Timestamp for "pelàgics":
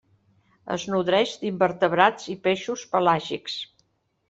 2.97-3.63